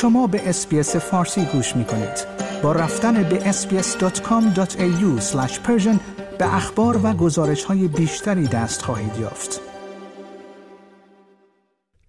شما 0.00 0.26
به 0.26 0.48
اسپیس 0.48 0.96
فارسی 0.96 1.44
گوش 1.44 1.76
می 1.76 1.84
کنید. 1.84 2.26
با 2.62 2.72
رفتن 2.72 3.22
به 3.22 3.38
sbs.com.au 3.52 5.20
به 6.38 6.54
اخبار 6.54 7.00
و 7.06 7.12
گزارش 7.12 7.64
های 7.64 7.88
بیشتری 7.88 8.46
دست 8.46 8.82
خواهید 8.82 9.18
یافت. 9.20 9.60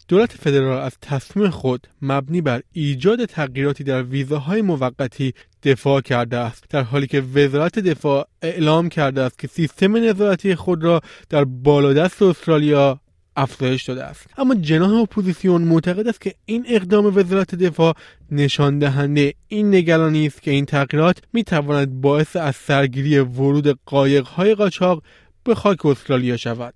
دولت 0.08 0.32
فدرال 0.32 0.82
از 0.82 0.98
تصمیم 1.02 1.50
خود 1.50 1.88
مبنی 2.02 2.42
بر 2.42 2.62
ایجاد 2.72 3.26
تغییراتی 3.26 3.84
در 3.84 4.04
ویزاهای 4.04 4.62
موقتی 4.62 5.34
دفاع 5.64 6.02
کرده 6.02 6.38
است 6.38 6.64
در 6.70 6.84
حالی 6.84 7.08
که 7.08 7.22
وزارت 7.22 7.80
دفاع 7.80 8.28
اعلام 8.42 8.90
کرده 8.90 9.22
است 9.22 9.40
که 9.40 9.48
سیستم 9.48 9.98
نظارتی 9.98 10.56
خود 10.56 10.84
را 10.84 11.02
در 11.30 11.44
بالادست 11.44 12.22
استرالیا 12.22 13.00
افزایش 13.36 13.84
داده 13.84 14.04
است. 14.04 14.28
اما 14.38 14.56
جناح 14.56 14.94
اپوزیسیون 14.94 15.62
معتقد 15.62 16.08
است 16.08 16.22
که 16.22 16.36
این 16.46 16.66
اقدام 16.68 17.06
وزارت 17.18 17.56
دفاع 17.56 17.94
نشان 18.32 18.80
دهنده 18.80 19.34
این 19.48 19.76
نگرانی 19.76 20.28
است 20.28 20.42
که 20.42 20.52
این 20.52 20.66
تغییرات 20.66 21.18
می 21.34 21.44
تواند 21.44 22.02
باعث 22.02 22.36
از 22.36 22.56
سرگیری 22.56 23.20
ورود 23.20 23.80
قایق 23.86 24.26
های 24.26 24.56
قاچاق 24.56 25.04
به 25.44 25.56
خاک 25.56 25.86
استرالیا 25.86 26.38
شود. 26.38 26.74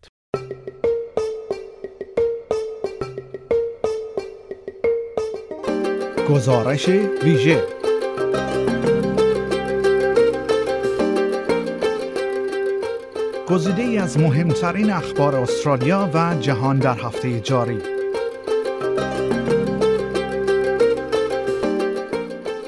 گزارش 6.30 6.90
ویژه 7.24 7.75
گزیده 13.50 14.02
از 14.02 14.20
مهمترین 14.20 14.92
اخبار 14.92 15.36
استرالیا 15.36 16.10
و 16.14 16.36
جهان 16.40 16.80
در 16.80 16.94
هفته 16.94 17.40
جاری. 17.40 17.80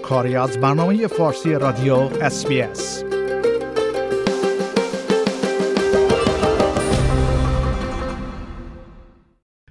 کاری 0.04 0.36
از 0.36 0.58
برنامه 0.58 1.08
فارسی 1.08 1.54
رادیو 1.54 2.10
اس 2.22 2.97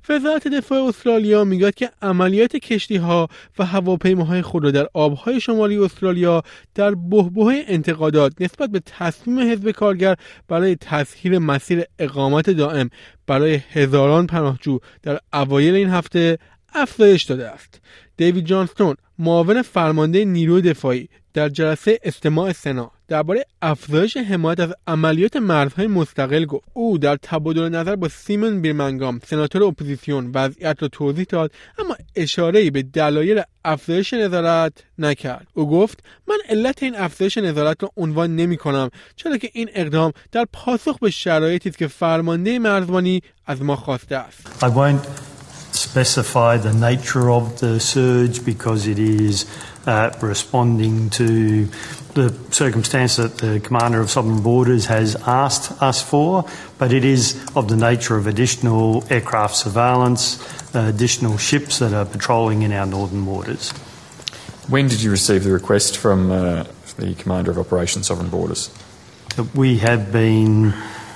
وزارت 0.08 0.48
دفاع 0.48 0.84
استرالیا 0.84 1.44
می‌گوید 1.44 1.74
که 1.74 1.90
عملیات 2.02 2.56
کشتی 2.56 2.96
ها 2.96 3.28
و 3.58 3.64
هواپیماهای 3.64 4.42
خود 4.42 4.64
را 4.64 4.70
در 4.70 4.88
آبهای 4.94 5.40
شمالی 5.40 5.78
استرالیا 5.78 6.42
در 6.74 6.94
بحبوحه 6.94 7.62
انتقادات 7.66 8.32
نسبت 8.40 8.70
به 8.70 8.82
تصمیم 8.86 9.52
حزب 9.52 9.70
کارگر 9.70 10.16
برای 10.48 10.76
تسهیل 10.76 11.38
مسیر 11.38 11.84
اقامت 11.98 12.50
دائم 12.50 12.90
برای 13.26 13.54
هزاران 13.54 14.26
پناهجو 14.26 14.78
در 15.02 15.18
اوایل 15.32 15.74
این 15.74 15.88
هفته 15.88 16.38
افزایش 16.74 17.22
داده 17.22 17.48
است. 17.48 17.80
دیوید 18.16 18.44
جانستون 18.44 18.96
معاون 19.18 19.62
فرمانده 19.62 20.24
نیروی 20.24 20.62
دفاعی 20.62 21.08
در 21.34 21.48
جلسه 21.48 21.98
استماع 22.04 22.52
سنا 22.52 22.95
درباره 23.08 23.46
افزایش 23.62 24.16
حمایت 24.16 24.60
از 24.60 24.74
عملیات 24.86 25.36
مرزهای 25.36 25.86
مستقل 25.86 26.44
گفت. 26.44 26.64
او 26.72 26.98
در 26.98 27.16
تبادل 27.22 27.68
نظر 27.68 27.96
با 27.96 28.08
سایمن 28.08 28.60
بیرمنگام 28.60 29.20
سناتور 29.26 29.64
اپوزیسیون 29.64 30.30
وضعیت 30.34 30.76
را 30.82 30.88
توضیح 30.88 31.26
داد 31.28 31.52
اما 31.78 31.96
اشاره 32.16 32.70
به 32.70 32.82
دلایل 32.82 33.42
افزایش 33.64 34.14
نظارت 34.14 34.72
نکرد. 34.98 35.46
او 35.54 35.70
گفت 35.70 35.98
من 36.28 36.38
علت 36.48 36.82
این 36.82 36.96
افزایش 36.96 37.38
نظارت 37.38 37.82
را 37.82 37.90
عنوان 37.96 38.36
نمی 38.36 38.56
کنم 38.56 38.90
چرا 39.16 39.36
که 39.36 39.50
این 39.52 39.68
اقدام 39.74 40.12
در 40.32 40.46
پاسخ 40.52 40.98
به 40.98 41.10
شرایطی 41.10 41.68
است 41.68 41.78
که 41.78 41.86
فرمانده 41.88 42.58
مرزبانی 42.58 43.22
از 43.46 43.62
ما 43.62 43.76
خواسته 43.76 44.16
است. 44.16 44.46
Specify 45.76 46.56
the 46.56 46.72
nature 46.72 47.30
of 47.30 47.44
the 47.60 47.78
surge 47.78 48.44
because 48.44 48.86
it 48.86 48.98
is 48.98 49.44
uh, 49.86 50.12
responding 50.20 51.10
to 51.10 51.66
the 52.14 52.34
circumstance 52.50 53.16
that 53.16 53.38
the 53.38 53.60
Commander 53.60 54.00
of 54.00 54.10
Sovereign 54.10 54.42
Borders 54.42 54.86
has 54.86 55.16
asked 55.26 55.80
us 55.82 56.02
for, 56.02 56.44
but 56.78 56.92
it 56.92 57.04
is 57.04 57.40
of 57.54 57.68
the 57.68 57.76
nature 57.76 58.16
of 58.16 58.26
additional 58.26 59.04
aircraft 59.10 59.56
surveillance, 59.56 60.40
uh, 60.74 60.86
additional 60.88 61.36
ships 61.38 61.78
that 61.78 61.92
are 61.92 62.04
patrolling 62.04 62.62
in 62.62 62.72
our 62.72 62.86
northern 62.86 63.26
waters. 63.26 63.70
When 64.68 64.88
did 64.88 65.02
you 65.02 65.10
receive 65.10 65.44
the 65.44 65.52
request 65.52 65.96
from 65.98 66.30
uh, 66.30 66.64
the 66.96 67.14
Commander 67.14 67.50
of 67.50 67.58
Operation 67.58 68.02
Sovereign 68.02 68.30
Borders? 68.30 68.70
We 69.54 69.78
have 69.78 70.10
been 70.10 70.72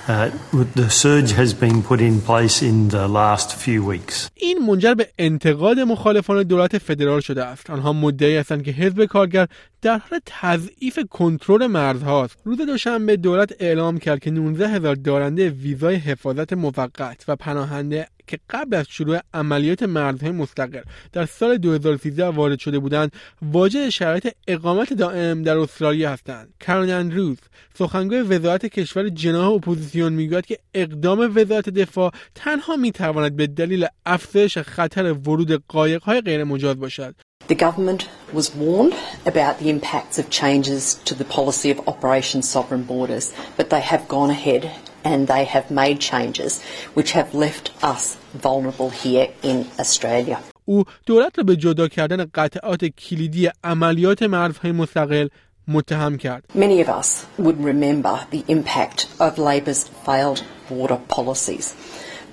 the 0.07 0.89
surge 0.89 1.31
has 1.31 1.53
been 1.53 1.83
put 1.83 2.01
in 2.01 2.21
place 2.21 2.61
in 2.61 2.89
the 2.89 3.07
last 3.07 3.55
few 3.55 3.85
weeks. 3.85 4.29
منجر 4.61 4.93
به 4.93 5.07
انتقاد 5.17 5.79
مخالفان 5.79 6.43
دولت 6.43 6.77
فدرال 6.77 7.19
شده 7.19 7.45
است. 7.45 7.69
آنها 7.69 7.93
مدعی 7.93 8.37
هستند 8.37 8.63
که 8.63 8.71
حزب 8.71 9.05
کارگر 9.05 9.47
در 9.81 9.97
حال 9.97 10.19
تضعیف 10.25 10.99
کنترل 11.09 11.67
مرزهاست. 11.67 12.37
روز 12.43 12.57
دوشنبه 12.57 13.17
دولت 13.17 13.53
اعلام 13.59 13.97
کرد 13.97 14.19
که 14.19 14.31
19 14.31 14.67
هزار 14.67 14.95
دارنده 14.95 15.49
ویزای 15.49 15.95
حفاظت 15.95 16.53
موقت 16.53 17.25
و 17.27 17.35
پناهنده 17.35 18.07
که 18.31 18.39
قبل 18.49 18.75
از 18.75 18.85
شروع 18.89 19.19
عملیات 19.33 19.83
مرزهای 19.83 20.31
مستقل 20.31 20.81
در 21.13 21.25
سال 21.25 21.57
2013 21.57 22.25
وارد 22.25 22.59
شده 22.59 22.79
بودند 22.79 23.11
واجد 23.41 23.89
شرایط 23.89 24.27
اقامت 24.47 24.93
دائم 24.93 25.43
در 25.43 25.57
استرالیا 25.57 26.11
هستند. 26.11 26.53
کرن 26.59 26.89
اندروز 26.89 27.37
سخنگوی 27.77 28.21
وزارت 28.21 28.65
کشور 28.65 29.09
جناح 29.09 29.51
اپوزیسیون 29.51 30.13
می‌گوید 30.13 30.45
که 30.45 30.57
اقدام 30.73 31.31
وزارت 31.35 31.69
دفاع 31.69 32.11
تنها 32.35 32.75
می‌تواند 32.75 33.35
به 33.35 33.47
دلیل 33.47 33.87
افزایش 34.05 34.57
خطر 34.57 35.13
ورود 35.13 35.63
قایقهای 35.67 36.21
غیر 36.21 36.43
مجاز 36.43 36.79
باشد. 36.79 37.15
The 37.49 37.55
government 37.55 38.01
was 38.33 38.55
warned 38.55 38.95
about 39.25 39.59
the 39.59 39.69
impacts 39.75 40.17
of 40.19 40.29
changes 40.29 40.81
to 41.07 41.13
the 41.15 41.25
policy 41.37 41.69
of 41.71 41.79
Operation 41.93 42.41
Sovereign 42.53 42.83
Borders, 42.83 43.33
but 43.57 43.69
they 43.71 43.81
have 43.91 44.03
gone 44.07 44.29
ahead 44.29 44.63
and 45.04 45.26
they 45.26 45.44
have 45.44 45.70
made 45.70 45.98
changes 46.00 46.52
which 46.96 47.10
have 47.12 47.28
left 47.34 47.64
us 47.92 48.16
vulnerable 48.42 48.90
here 48.90 49.28
in 49.42 49.66
Australia. 49.78 50.38
او 50.64 50.84
دولت 51.06 51.38
را 51.38 51.44
به 51.44 51.56
جدا 51.56 51.88
کردن 51.88 52.24
قطعات 52.34 52.84
کلیدی 52.84 53.50
عملیات 53.64 54.22
مرزهای 54.22 54.72
مستقل 54.72 55.28
متهم 55.68 56.16
کرد. 56.16 56.44
Many 56.54 56.80
of 56.80 56.88
us 56.88 57.26
would 57.38 57.64
remember 57.64 58.18
the 58.30 58.44
impact 58.48 59.06
of 59.20 59.38
Labor's 59.38 59.84
failed 60.06 60.42
border 60.68 60.98
policies. 61.08 61.74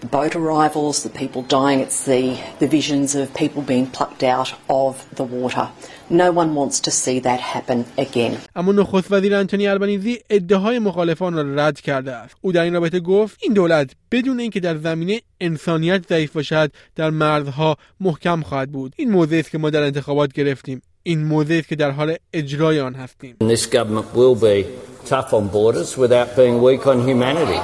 The 0.01 0.07
boat 0.07 0.37
arrivals, 0.37 1.03
the 1.03 1.11
people 1.11 1.43
dying 1.43 1.81
at 1.83 1.91
sea, 1.91 2.41
the 2.61 2.69
visions 2.69 3.17
of 3.17 3.35
people 3.35 3.63
being 3.63 3.87
plucked 3.97 4.23
out 4.23 4.51
of 4.69 4.93
the 5.17 5.25
water. 5.25 5.67
No 6.09 6.31
one 6.31 6.55
wants 6.55 6.79
to 6.81 6.91
see 6.91 7.19
that 7.21 7.41
happen 7.41 7.85
again. 7.99 8.37
اما 8.57 8.73
نخست 8.73 9.13
وزیر 9.13 9.35
انتونی 9.35 9.67
البنیزی 9.67 10.19
ادعای 10.31 10.79
مخالفان 10.79 11.35
را 11.35 11.55
رد 11.55 11.81
کرده 11.81 12.13
است. 12.13 12.35
او 12.41 12.53
در 12.53 12.63
این 12.63 12.75
رابطه 12.75 13.01
گفت 13.01 13.39
این 13.43 13.53
دولت 13.53 13.91
بدون 14.13 14.41
اینکه 14.41 14.61
در 14.61 14.77
زمینه 14.77 15.21
انسانیت 15.41 16.09
ضعیف 16.09 16.33
باشد 16.33 16.73
در 16.97 17.11
مرزها 17.11 17.77
محکم 18.01 18.43
خواهد 18.43 18.73
بود. 18.73 18.93
این 18.97 19.11
موضعی 19.11 19.41
است 19.41 19.51
که 19.51 19.59
ما 19.59 19.71
در 19.71 19.83
انتخابات 19.83 20.33
گرفتیم. 20.33 20.83
این 21.03 21.25
موضعی 21.25 21.59
است 21.59 21.69
که 21.69 21.77
در 21.77 21.91
حال 21.91 22.17
اجرای 22.33 22.81
آن 22.81 22.95
هستیم. 22.95 23.37
This 23.41 23.67
government 23.67 24.17
will 24.17 24.35
be 24.35 24.65
tough 25.09 25.33
on 25.33 25.49
borders 25.49 25.97
without 25.97 26.37
being 26.37 26.63
weak 26.63 26.87
on 26.87 26.99
humanity. 27.09 27.59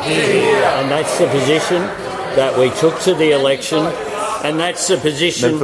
And 0.79 0.91
that's 0.91 1.19
the 1.19 1.27
position 1.27 2.14
that 2.41 2.53
we 2.59 2.71
took 2.83 2.95
to 3.07 3.13
the 3.15 3.31
election 3.41 3.83
And 4.45 4.61
that's 4.61 4.87
the 4.89 4.99
position 4.99 5.59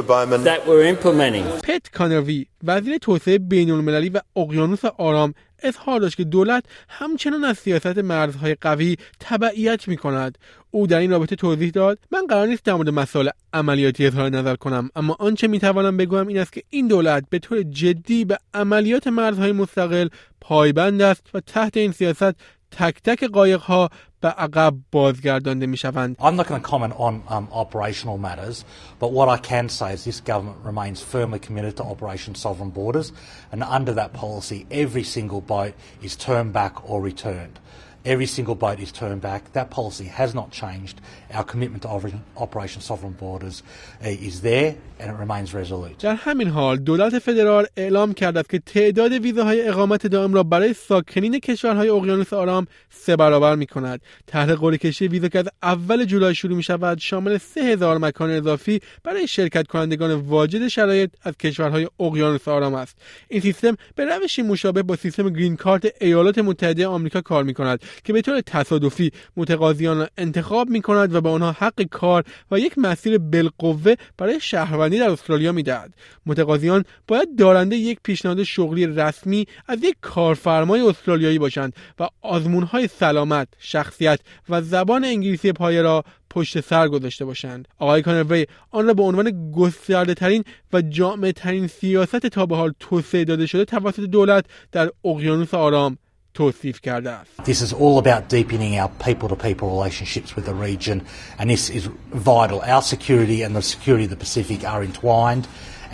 that 0.48 0.60
we're 0.66 0.86
implementing. 0.94 1.44
پت 1.62 1.90
کانروی 1.92 2.46
وزیر 2.64 2.98
توسعه 2.98 3.38
بین 3.38 3.70
المللی 3.70 4.08
و 4.08 4.20
اقیانوس 4.36 4.84
آرام 4.84 5.34
اظهار 5.62 6.00
داشت 6.00 6.16
که 6.16 6.24
دولت 6.24 6.64
همچنان 6.88 7.44
از 7.44 7.58
سیاست 7.58 7.98
مرزهای 7.98 8.56
قوی 8.60 8.96
تبعیت 9.20 9.88
می 9.88 9.96
کند. 9.96 10.38
او 10.70 10.86
در 10.86 10.98
این 10.98 11.10
رابطه 11.10 11.36
توضیح 11.36 11.70
داد 11.70 11.98
من 12.10 12.26
قرار 12.26 12.46
نیست 12.46 12.64
در 12.64 12.74
مورد 12.74 12.88
مسائل 12.88 13.28
عملیاتی 13.52 14.06
اظهار 14.06 14.30
نظر 14.30 14.56
کنم 14.56 14.90
اما 14.96 15.16
آنچه 15.18 15.46
می 15.46 15.58
توانم 15.58 15.96
بگویم 15.96 16.26
این 16.26 16.38
است 16.38 16.52
که 16.52 16.62
این 16.70 16.88
دولت 16.88 17.24
به 17.30 17.38
طور 17.38 17.62
جدی 17.62 18.24
به 18.24 18.38
عملیات 18.54 19.06
مرزهای 19.06 19.52
مستقل 19.52 20.08
پایبند 20.40 21.02
است 21.02 21.22
و 21.34 21.40
تحت 21.40 21.76
این 21.76 21.92
سیاست 21.92 22.34
تک 22.70 23.02
تک 23.02 23.24
قایق 23.24 23.60
ها 23.60 23.90
به 24.20 24.28
عقب 24.28 24.74
بازگردانده 24.92 25.66
می 25.66 25.76
شوند. 25.76 26.16
I'm 26.20 26.36
not 26.36 26.46
going 26.46 26.60
to 26.60 26.68
comment 26.68 26.94
on 26.96 27.22
um, 27.28 27.48
operational 27.52 28.18
matters, 28.18 28.64
but 28.98 29.12
what 29.12 29.28
I 29.28 29.38
can 29.38 29.68
say 29.68 29.92
is 29.94 30.04
this 30.04 30.20
government 30.20 30.58
remains 30.64 31.00
firmly 31.00 31.38
committed 31.38 31.76
to 31.78 31.84
Operation 31.84 32.34
Sovereign 32.34 32.70
Borders, 32.70 33.12
and 33.52 33.62
under 33.62 33.92
that 33.94 34.12
policy, 34.12 34.66
every 34.70 35.04
single 35.04 35.40
boat 35.40 35.74
is 36.02 36.16
turned 36.16 36.52
back 36.52 36.74
or 36.90 37.00
returned. 37.00 37.58
Every 38.04 38.26
single 38.26 38.54
boat 38.54 38.80
is 38.80 38.92
turned 38.92 39.20
back. 39.20 39.52
That 39.52 39.70
policy 39.70 40.06
has 40.06 40.34
not 40.34 40.50
changed. 40.50 41.00
Our 41.32 41.44
commitment 41.44 41.82
to 41.82 41.88
Operation 42.36 42.80
Sovereign 42.82 43.12
Borders 43.12 43.62
uh, 44.04 44.08
is 44.08 44.40
there 44.40 44.76
and 44.98 45.10
it 45.10 45.18
remains 45.18 45.54
resolute. 45.54 45.98
در 45.98 46.14
همین 46.14 46.48
حال 46.48 46.76
دولت 46.76 47.18
فدرال 47.18 47.66
اعلام 47.76 48.14
است 48.22 48.50
که 48.50 48.58
تعداد 48.58 49.12
ویزاهای 49.12 49.68
اقامت 49.68 50.06
دائم 50.06 50.34
را 50.34 50.42
برای 50.42 50.74
ساکنین 50.74 51.38
کشورهای 51.38 51.88
اقیانوس 51.88 52.32
آرام 52.32 52.66
سه 52.90 53.16
برابر 53.16 53.54
می 53.54 53.66
کند. 53.66 54.00
طرح 54.26 54.54
قرعه 54.54 54.78
کشی 54.78 55.08
ویزا 55.08 55.28
که 55.28 55.38
از 55.38 55.48
اول 55.62 56.04
جولای 56.04 56.34
شروع 56.34 56.56
می 56.56 56.62
شود 56.62 56.98
شامل 56.98 57.38
سه 57.38 57.60
هزار 57.60 57.98
مکان 57.98 58.30
اضافی 58.30 58.80
برای 59.04 59.26
شرکت 59.26 59.66
کنندگان 59.66 60.12
واجد 60.12 60.68
شرایط 60.68 61.10
از 61.22 61.36
کشورهای 61.36 61.88
اقیانوس 62.00 62.48
آرام 62.48 62.74
است. 62.74 62.96
این 63.28 63.40
سیستم 63.40 63.76
به 63.94 64.04
روشی 64.04 64.42
مشابه 64.42 64.82
با 64.82 64.96
سیستم 64.96 65.30
گرین 65.30 65.56
کارت 65.56 65.92
ایالات 66.00 66.38
متحده 66.38 66.86
آمریکا 66.86 67.20
کار 67.20 67.44
می 67.44 67.54
کند 67.54 67.80
که 68.04 68.12
به 68.12 68.22
طور 68.22 68.40
تصادفی 68.40 69.12
متقاضیان 69.36 69.98
را 69.98 70.08
انتخاب 70.18 70.68
می 70.68 70.82
کند 70.82 71.14
و 71.14 71.20
به 71.20 71.28
آنها 71.28 71.52
حق 71.52 71.82
کار 71.82 72.24
و 72.50 72.58
یک 72.58 72.78
مسیر 72.78 73.18
بالقوه 73.18 73.94
برای 74.18 74.40
شهروندی 74.40 74.98
در 74.98 75.10
استرالیا 75.10 75.52
می 75.52 75.62
دهد. 75.62 75.94
متقاضیان 76.26 76.84
باید 77.08 77.38
دارنده 77.38 77.76
یک 77.76 77.98
پیشنهاد 78.02 78.42
شغلی 78.42 78.86
رسمی 78.86 79.46
از 79.68 79.84
یک 79.84 79.96
کارفرمای 80.00 80.80
استرالیایی 80.80 81.38
باشند 81.38 81.72
و 82.00 82.08
آزمون 82.22 82.62
های 82.62 82.88
سلامت، 82.88 83.48
شخصیت 83.58 84.20
و 84.48 84.62
زبان 84.62 85.04
انگلیسی 85.04 85.52
پایه 85.52 85.82
را 85.82 86.04
پشت 86.30 86.60
سر 86.60 86.88
گذاشته 86.88 87.24
باشند 87.24 87.68
آقای 87.78 88.02
کانروی 88.02 88.46
آن 88.70 88.86
را 88.86 88.94
به 88.94 89.02
عنوان 89.02 89.50
گسترده 89.52 90.14
ترین 90.14 90.44
و 90.72 90.82
جامع 90.82 91.32
ترین 91.32 91.66
سیاست 91.66 92.26
تا 92.26 92.46
به 92.46 92.56
حال 92.56 92.72
توسعه 92.80 93.24
داده 93.24 93.46
شده 93.46 93.64
توسط 93.64 94.00
دولت 94.00 94.44
در 94.72 94.90
اقیانوس 95.04 95.54
آرام 95.54 95.98
توصیف 96.33 96.81
کرده 96.81 97.11
است. 97.11 97.41
This 97.41 97.61
is 97.61 97.73
all 97.73 97.97
about 97.97 98.29
deepening 98.29 98.79
our 98.79 98.89
people 99.07 99.29
to 99.29 99.35
people 99.35 99.67
relationships 99.77 100.35
with 100.35 100.45
the 100.45 100.53
region 100.53 101.01
and 101.39 101.49
this 101.49 101.69
is 101.69 101.83
vital. 102.11 102.59
Our 102.73 102.81
security 102.81 103.41
and 103.45 103.55
the 103.55 103.61
security 103.61 104.05
of 104.05 104.11
the 104.15 104.21
Pacific 104.25 104.59
are 104.73 104.83
entwined 104.83 105.45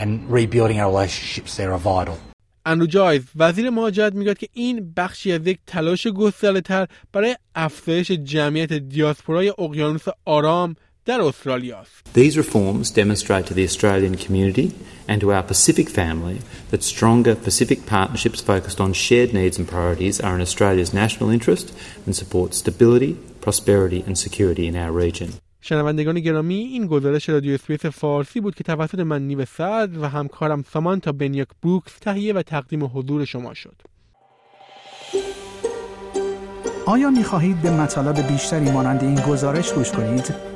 and 0.02 0.10
rebuilding 0.40 0.80
our 0.82 0.90
relationships 0.96 1.52
there 1.58 1.72
are 1.78 1.84
vital. 1.94 2.18
اندرو 2.66 2.88
جایز 2.88 3.24
وزیر 3.36 3.70
مهاجرت 3.70 4.16
میگوید 4.16 4.38
که 4.38 4.48
این 4.54 4.94
بخشی 4.98 5.32
از 5.32 5.48
یک 5.48 5.60
تلاش 5.68 6.08
گسترده 6.08 6.62
تر 6.62 6.88
برای 7.14 7.36
افزایش 7.56 8.12
جمعیت 8.12 8.74
دیاسپورای 8.74 9.54
اقیانوس 9.58 10.06
آرام 10.26 10.76
در 11.07 11.21
استرالیا 11.21 11.79
است. 11.79 12.07
These 12.15 12.37
reforms 12.37 12.91
demonstrate 12.91 13.47
to 13.47 13.55
the 13.55 13.65
Australian 13.65 14.17
community 14.17 14.73
and 15.09 15.21
to 15.21 15.33
our 15.33 15.43
Pacific 15.53 15.89
family 15.89 16.39
that 16.71 16.83
stronger 16.83 17.35
Pacific 17.49 17.79
partnerships 17.87 18.41
focused 18.41 18.81
on 18.81 18.93
shared 18.93 19.33
needs 19.33 19.57
and 19.59 19.69
priorities 19.69 20.21
are 20.21 20.35
in 20.37 20.41
Australia's 20.49 20.93
national 21.03 21.29
interest 21.37 21.67
and 22.07 22.15
support 22.23 22.49
stability, 22.55 23.13
prosperity 23.47 24.01
and 24.07 24.19
security 24.27 24.67
in 24.67 24.77
our 24.77 24.93
region. 25.05 25.31
شنوندگان 25.61 26.21
گرامی 26.21 26.55
این 26.55 26.87
گزارش 26.87 27.29
رادیو 27.29 27.55
SBS 27.55 27.87
فارسی 27.87 28.41
بود 28.41 28.55
که 28.55 28.65
توسط 28.65 28.99
من 28.99 29.23
نیو 29.23 29.45
سعد 29.45 29.97
و 29.97 30.09
همکارم 30.09 30.65
سامانتا 30.73 31.13
بنیاک 31.13 31.49
بروکس 31.63 31.99
تهیه 31.99 32.33
و 32.33 32.43
تقدیم 32.43 32.91
حضور 32.95 33.25
شما 33.25 33.55
شد. 33.55 33.75
آیا 36.87 37.11
می 37.11 37.25
خواهید 37.25 37.63
به 37.63 37.71
مطالب 37.71 38.33
بیشتری 38.33 38.71
مانند 38.71 39.03
این 39.03 39.21
گزارش 39.21 39.73
گوش 39.73 39.91
کنید؟ 39.91 40.56